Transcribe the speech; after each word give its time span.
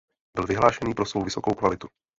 Byl 0.35 0.45
vyhlášený 0.47 0.93
pro 0.93 1.05
svou 1.05 1.23
vysokou 1.23 1.53
kvalitu. 1.53 1.87